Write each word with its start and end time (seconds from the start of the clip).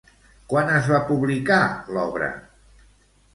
Quan 0.53 0.71
es 0.77 0.87
va 0.91 1.01
publicar, 1.09 1.59
l'obra? 1.99 2.31